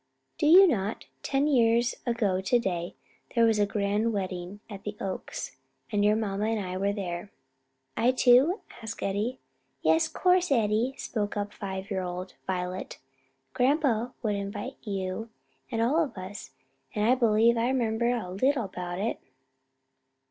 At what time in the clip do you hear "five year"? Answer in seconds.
11.53-12.01